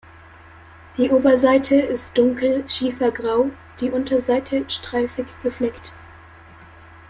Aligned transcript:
Die 0.97 1.11
Oberseite 1.11 1.75
ist 1.75 2.17
dunkel 2.17 2.67
schiefergrau, 2.67 3.51
die 3.81 3.91
Unterseite 3.91 4.65
streifig 4.67 5.27
gefleckt. 5.43 5.93